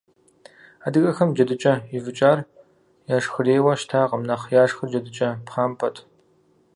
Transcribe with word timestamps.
Адыгэхэм 0.85 1.29
джэдыкӀэ 1.35 1.73
ивыкӀар 1.97 2.39
яшхырейуэ 3.15 3.73
щытакъым, 3.79 4.21
нэхъ 4.27 4.47
яшхыр 4.63 4.89
джэдыкӀэ 4.91 5.29
пхъампэт. 5.45 5.95